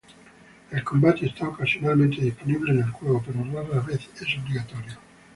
[0.71, 4.97] El combate está ocasionalmente disponible en el juego, pero rara vez es obligatorio.